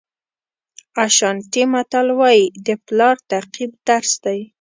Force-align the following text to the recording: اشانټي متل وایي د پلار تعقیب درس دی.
اشانټي 1.03 1.63
متل 1.71 2.07
وایي 2.19 2.43
د 2.65 2.67
پلار 2.85 3.15
تعقیب 3.31 3.71
درس 3.87 4.11
دی. 4.23 4.39